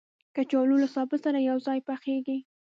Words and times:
کچالو 0.35 0.75
له 0.83 0.87
سابه 0.95 1.17
سره 1.25 1.39
یو 1.49 1.57
ځای 1.67 1.79
پخېږي 1.87 2.37